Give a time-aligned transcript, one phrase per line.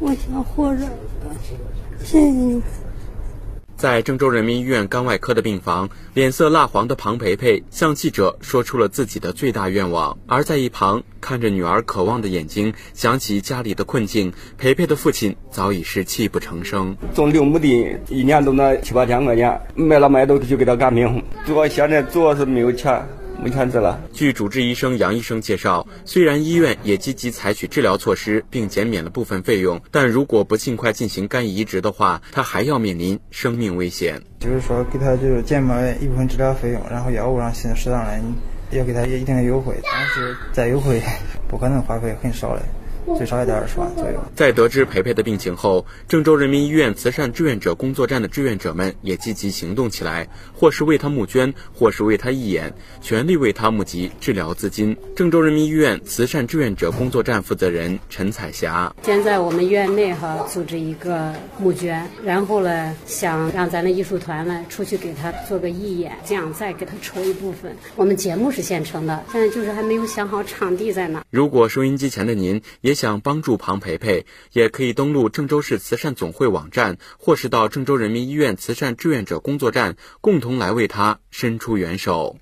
[0.00, 0.86] 我想活着，
[2.04, 2.62] 谢谢你们。
[3.76, 10.16] 在郑州人民医院肝外科的病房，脸色蜡黄的庞培培向记者说出了自己的最大愿望。
[10.26, 16.96] 而在一旁看着女儿渴望的眼睛，想起家里的困境，培培的父亲早已是泣不成声。
[17.14, 21.22] 种六亩地，一年都那七八千块钱，卖了卖都就给他干病。
[21.44, 23.04] 主要现在主要是没有钱。
[23.42, 24.00] 没看见了。
[24.12, 34.20] 据主治医生杨医生介绍，虽然医院也积极采取治疗措施，并减免了部分费用，但如果不尽快进行肝移植的话，他还要面临生命危险。
[34.40, 38.20] 就是说，给他就是减免一部分治疗费用，然后药物上现适当的
[38.70, 41.00] 要给他一定的优惠，但是再优惠，
[41.48, 42.62] 不可能花费很少的。
[43.16, 44.18] 最少也得二十万左右。
[44.34, 54.96] 在得知培培的病情后，郑州人民医院慈善志愿者工作站的志愿者们也积极行动起来，或是为他募捐，或是为他义演，全力为他募集治疗资金。
[55.16, 67.74] 郑州人民医院慈善志愿者工作站负责人陈彩霞：现在我们院内哈组织一个募捐，然后呢，想让咱的艺术团呢出去给他做个义演，这样再给他筹一部分。
[67.96, 71.24] 我们节目是现成的，现在就是还没有想好场地在哪。
[71.30, 82.38] 如果收音机前的您也想帮助庞培培，也可以登录郑州市慈善总会网站，或是到郑州人民医院慈善志愿者工作站，共同来为他伸出援手。